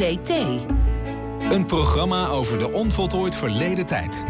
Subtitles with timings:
[0.00, 0.28] OVT.
[1.50, 4.24] Een programma over de onvoltooid verleden tijd.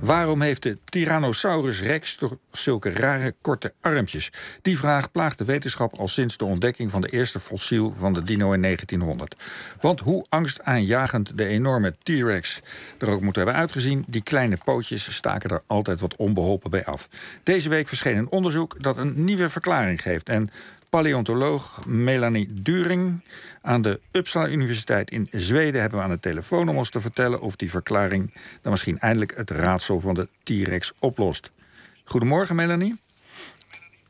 [0.00, 4.32] Waarom heeft de Tyrannosaurus rex toch zulke rare korte armpjes?
[4.62, 8.22] Die vraag plaagt de wetenschap al sinds de ontdekking van de eerste fossiel van de
[8.22, 9.36] dino in 1900.
[9.80, 12.60] Want hoe angstaanjagend de enorme T-rex
[12.98, 17.08] er ook moet hebben uitgezien, die kleine pootjes staken er altijd wat onbeholpen bij af.
[17.42, 20.28] Deze week verscheen een onderzoek dat een nieuwe verklaring geeft.
[20.28, 20.50] En
[20.90, 23.24] paleontoloog Melanie During
[23.62, 27.40] aan de Uppsala Universiteit in Zweden hebben we aan de telefoon om ons te vertellen
[27.40, 31.50] of die verklaring dan misschien eindelijk het raadsel van de T-Rex oplost.
[32.04, 32.96] Goedemorgen, Melanie.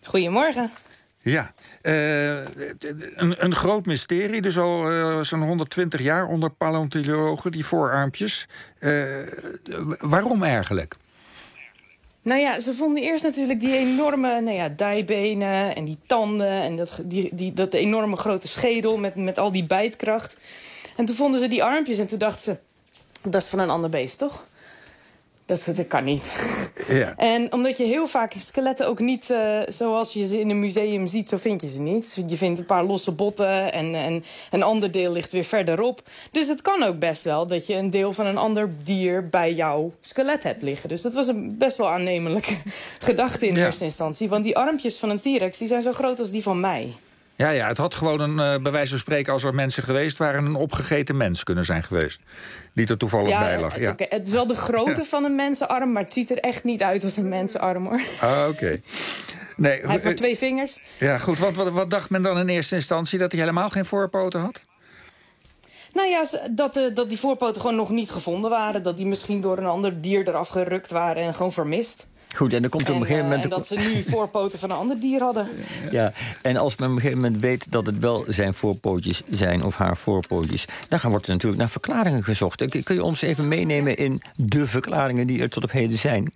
[0.02, 0.70] Goedemorgen.
[1.23, 2.34] Ja, uh,
[3.15, 8.48] een, een, groot mysterie, dus al uh, zo'n 120 jaar onder paleontologen, die voorarmpjes.
[8.78, 9.04] Uh,
[10.01, 10.96] waarom eigenlijk?
[12.23, 16.77] Nou ja, ze vonden eerst natuurlijk die enorme nou ja, dijbenen en die tanden en
[16.77, 20.37] dat, die, die, dat enorme grote schedel met, met al die bijtkracht.
[20.96, 22.59] En toen vonden ze die armpjes en toen dachten ze,
[23.30, 24.45] dat is van een ander beest, toch?
[25.51, 26.24] Dat, dat kan niet.
[26.88, 27.15] Ja.
[27.16, 31.06] En omdat je heel vaak skeletten ook niet uh, zoals je ze in een museum
[31.06, 32.24] ziet, zo vind je ze niet.
[32.26, 36.02] Je vindt een paar losse botten en, en een ander deel ligt weer verderop.
[36.30, 39.52] Dus het kan ook best wel dat je een deel van een ander dier bij
[39.52, 40.88] jouw skelet hebt liggen.
[40.88, 42.56] Dus dat was een best wel aannemelijke
[43.09, 44.28] gedachte in eerste instantie.
[44.28, 46.95] Want die armpjes van een T-Rex die zijn zo groot als die van mij.
[47.41, 50.19] Ja, ja, het had gewoon een, uh, bij wijze van spreken, als er mensen geweest
[50.19, 52.21] waren, een opgegeten mens kunnen zijn geweest.
[52.73, 53.79] Die er toevallig bij lag.
[53.79, 53.91] Ja.
[53.91, 56.83] Okay, het is wel de grootte van een mensenarm, maar het ziet er echt niet
[56.83, 58.01] uit als een mensenarm hoor.
[58.21, 58.77] Ah, oké.
[59.57, 60.80] Nee, hij heeft maar twee vingers.
[60.99, 61.38] Ja, goed.
[61.38, 63.18] Wat, wat, wat dacht men dan in eerste instantie?
[63.18, 64.61] Dat hij helemaal geen voorpoten had?
[65.93, 68.83] Nou ja, dat, uh, dat die voorpoten gewoon nog niet gevonden waren.
[68.83, 72.06] Dat die misschien door een ander dier eraf gerukt waren en gewoon vermist.
[72.36, 73.44] Goed, en dan komt er op een gegeven moment...
[73.44, 75.48] En dat ze nu voorpoten van een ander dier hadden.
[75.91, 79.64] Ja, en als men op een gegeven moment weet dat het wel zijn voorpootjes zijn...
[79.64, 82.82] of haar voorpootjes, dan wordt er natuurlijk naar verklaringen gezocht.
[82.82, 86.32] Kun je ons even meenemen in de verklaringen die er tot op heden zijn?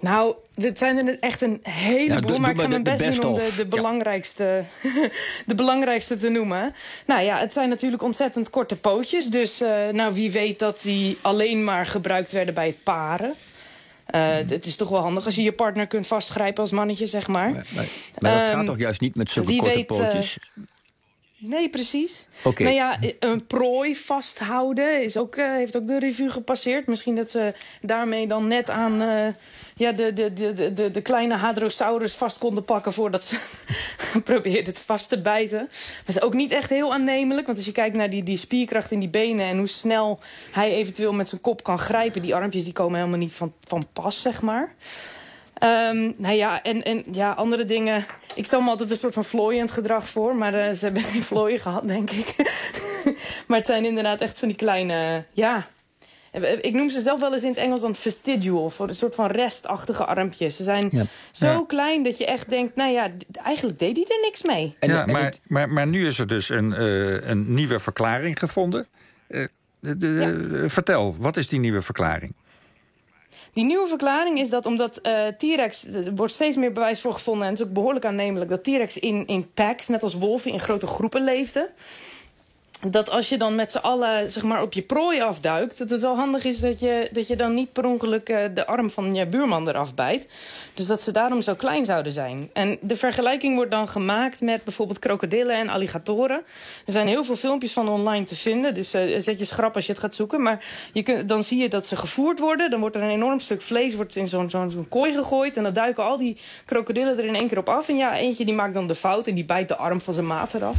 [0.00, 3.38] Nou, dit zijn er echt een heleboel, ja, maar ik ga mijn best doen om
[3.38, 4.64] de, de belangrijkste,
[5.46, 6.74] de belangrijkste te noemen.
[7.06, 9.26] Nou ja, het zijn natuurlijk ontzettend korte pootjes.
[9.26, 13.34] Dus uh, nou, wie weet dat die alleen maar gebruikt werden bij het paren.
[14.16, 17.26] Uh, het is toch wel handig als je je partner kunt vastgrijpen als mannetje, zeg
[17.26, 17.52] maar.
[17.52, 17.84] Maar, maar,
[18.18, 20.38] maar dat gaat ehm, toch juist niet met zulke korte weet, pootjes?
[21.48, 22.24] Nee, precies.
[22.42, 22.66] Okay.
[22.66, 26.86] Nou ja, een prooi vasthouden is ook, uh, heeft ook de revue gepasseerd.
[26.86, 29.02] Misschien dat ze daarmee dan net aan
[29.78, 33.38] ja, de, de, de, de, de kleine hadrosaurus vast konden pakken voordat ze
[34.24, 35.58] probeerden het vast te bijten.
[35.58, 37.46] Maar is ook niet echt heel aannemelijk.
[37.46, 40.18] Want als je kijkt naar die, die spierkracht in die benen en hoe snel
[40.50, 43.86] hij eventueel met zijn kop kan grijpen, die armpjes die komen helemaal niet van, van
[43.92, 44.74] pas, zeg maar.
[45.62, 48.04] Um, nou ja, en, en ja, andere dingen.
[48.34, 50.36] Ik stel me altijd een soort van vlooiend gedrag voor.
[50.36, 52.34] Maar uh, ze hebben geen vlooien gehad, denk ik.
[53.46, 55.24] maar het zijn inderdaad echt van die kleine...
[55.32, 55.66] Ja,
[56.60, 58.70] ik noem ze zelf wel eens in het Engels dan vestigial.
[58.70, 60.56] Voor een soort van restachtige armpjes.
[60.56, 62.76] Ze zijn zo klein dat je echt denkt...
[62.76, 63.10] nou ja,
[63.42, 64.76] eigenlijk deed hij er niks mee.
[64.80, 68.86] Ja, maar, maar, maar nu is er dus een, uh, een nieuwe verklaring gevonden.
[69.28, 69.46] Uh,
[69.80, 72.32] de, de, vertel, wat is die nieuwe verklaring?
[73.56, 75.86] Die nieuwe verklaring is dat omdat uh, T-Rex...
[75.86, 77.44] er wordt steeds meer bewijs voor gevonden...
[77.44, 78.50] en het is ook behoorlijk aannemelijk...
[78.50, 81.68] dat T-Rex in, in packs, net als wolven, in grote groepen leefden
[82.80, 85.78] dat als je dan met z'n allen zeg maar, op je prooi afduikt...
[85.78, 88.66] dat het wel handig is dat je, dat je dan niet per ongeluk uh, de
[88.66, 90.26] arm van je buurman eraf bijt.
[90.74, 92.50] Dus dat ze daarom zo klein zouden zijn.
[92.52, 96.42] En de vergelijking wordt dan gemaakt met bijvoorbeeld krokodillen en alligatoren.
[96.86, 98.74] Er zijn heel veel filmpjes van online te vinden.
[98.74, 100.42] Dus uh, zet je schrap als je het gaat zoeken.
[100.42, 102.70] Maar je dan zie je dat ze gevoerd worden.
[102.70, 105.56] Dan wordt er een enorm stuk vlees wordt in zo'n zo'n zo'n kooi gegooid.
[105.56, 107.88] En dan duiken al die krokodillen er in één keer op af.
[107.88, 110.26] En ja, eentje die maakt dan de fout en die bijt de arm van zijn
[110.26, 110.76] maat eraf.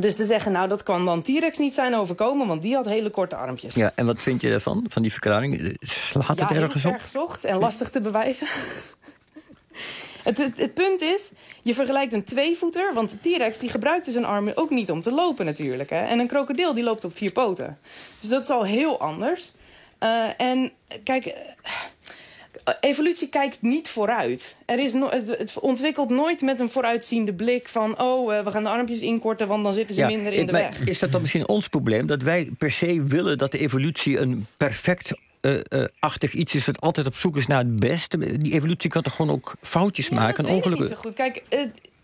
[0.00, 2.46] Dus te zeggen, nou, dat kan dan T-Rex niet zijn overkomen...
[2.46, 3.74] want die had hele korte armpjes.
[3.74, 5.76] Ja, en wat vind je daarvan, van die verklaring?
[5.80, 6.96] Slaat het ergens op?
[6.98, 8.46] gezocht en lastig te bewijzen.
[10.26, 12.94] Het, het, het, punt is, je vergelijkt een tweevoeter...
[12.94, 15.90] want de T-Rex die gebruikte zijn armen ook niet om te lopen natuurlijk.
[15.90, 16.06] Hè?
[16.06, 17.78] En een krokodil die loopt op vier poten.
[18.20, 19.52] Dus dat is al heel anders.
[20.00, 20.72] Uh, en
[21.04, 21.34] kijk,
[22.80, 24.58] evolutie kijkt niet vooruit.
[24.66, 28.00] Er is no het, ontwikkelt nooit met een vooruitziende blik van...
[28.00, 30.80] oh, uh, we gaan de armpjes inkorten, want dan zitten ze minder in de weg.
[30.80, 32.06] Is dat dan misschien ons probleem?
[32.06, 36.66] Dat wij per se willen dat de evolutie een perfect uh, uh, achtig iets is
[36.66, 38.38] wat altijd op zoek is naar het beste.
[38.38, 40.44] Die evolutie kan toch gewoon ook foutjes maken?
[40.44, 41.14] Dat weet ik niet zo goed.
[41.14, 41.42] Kijk,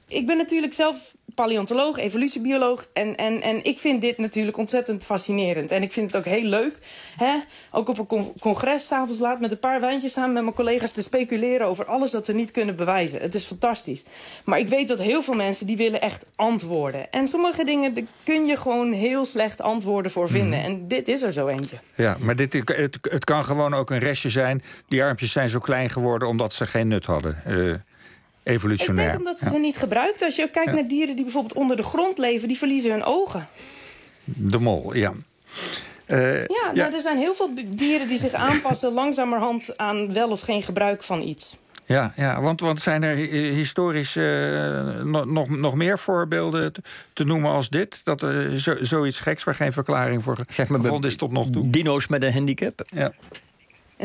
[0.08, 2.86] ik ben natuurlijk zelf paleontoloog, evolutiebioloog.
[2.92, 5.70] En, en, en ik vind dit natuurlijk ontzettend fascinerend.
[5.70, 6.78] En ik vind het ook heel leuk.
[7.16, 7.34] Hè?
[7.70, 11.02] Ook op een congres s'avonds laat met een paar wijntjes samen met mijn collega's te
[11.02, 13.20] speculeren over alles dat we niet kunnen bewijzen.
[13.20, 14.04] Het is fantastisch.
[14.44, 17.12] Maar ik weet dat heel veel mensen die willen echt antwoorden.
[17.12, 20.58] En sommige dingen daar kun je gewoon heel slecht antwoorden voor vinden.
[20.58, 20.66] Mhm.
[20.68, 21.76] En dit is er zo eentje.
[21.94, 24.62] Ja, maar dit, het, het kan gewoon ook een restje zijn.
[24.88, 27.42] Die armpjes zijn zo klein geworden omdat ze geen nut hadden.
[27.46, 27.74] Uh,
[28.42, 29.06] evolutionair.
[29.06, 30.22] Ik denk omdat ze ze niet gebruikt.
[30.22, 33.04] Als je ook kijkt naar dieren die bijvoorbeeld onder de grond leven, die verliezen hun
[33.04, 33.46] ogen.
[34.24, 35.12] De mol, ja.
[36.06, 40.28] Uh, ja, nou, ja, er zijn heel veel dieren die zich aanpassen langzamerhand aan wel
[40.28, 41.56] of geen gebruik van iets.
[41.84, 46.72] Ja, ja want, want zijn er historisch uh, nog, nog meer voorbeelden
[47.12, 48.04] te, noemen als dit?
[48.04, 51.50] Dat er zo, zoiets geks waar geen verklaring voor zeg maar, gevonden is tot nog
[51.50, 51.70] toe?
[51.70, 52.84] Dino's met een handicap?
[52.90, 53.12] Ja.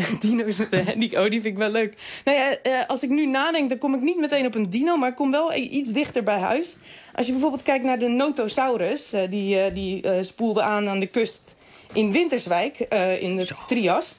[0.20, 1.24] dino's met een handicap.
[1.24, 1.94] Oh, die vind ik wel leuk.
[2.24, 4.98] Nou ja, uh, als ik nu nadenk, dan kom ik niet meteen op een dino,
[4.98, 6.78] maar ik kom wel iets dichter bij huis.
[7.16, 11.08] Als je bijvoorbeeld kijkt naar de Notosaurus, uh, die, uh, die spoelde aan aan de
[11.08, 11.56] kust
[11.94, 12.80] in Winterswijk
[13.20, 14.16] in het Trias.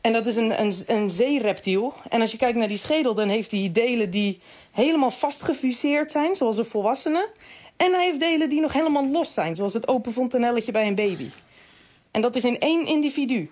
[0.00, 1.94] En dat is een, een, een zeereptiel.
[2.08, 4.38] En als je kijkt naar die schedel, dan heeft hij delen die
[4.72, 7.28] helemaal vastgefuseerd zijn, zoals een volwassene.
[7.76, 10.94] En hij heeft delen die nog helemaal los zijn, zoals het open fontanelletje bij een
[10.94, 11.28] baby.
[12.10, 13.50] En dat is in één individu.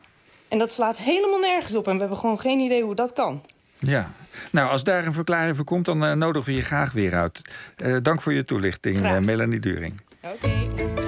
[0.55, 1.87] En dat slaat helemaal nergens op.
[1.87, 3.43] En we hebben gewoon geen idee hoe dat kan.
[3.79, 4.11] Ja,
[4.53, 7.43] nou als daar een verklaring voor komt, dan uh, nodigen we je graag weer uit.
[7.77, 10.01] Uh, dank voor je toelichting, uh, Melanie During.
[10.23, 11.04] Oké.